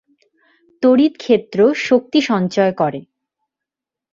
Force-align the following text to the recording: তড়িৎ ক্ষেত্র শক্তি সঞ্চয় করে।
তড়িৎ 0.83 1.13
ক্ষেত্র 1.17 1.59
শক্তি 1.81 2.19
সঞ্চয় 2.21 2.71
করে। 2.71 2.99